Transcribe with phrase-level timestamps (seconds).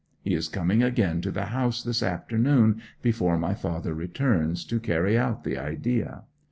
[0.23, 5.15] He is coming again to the house this afternoon before my father returns, to carry
[5.15, 6.23] out the idea.